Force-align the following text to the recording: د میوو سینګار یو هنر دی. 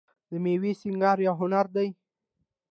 د 0.29 0.31
میوو 0.43 0.71
سینګار 0.79 1.17
یو 1.27 1.35
هنر 1.41 1.65
دی. 1.75 1.87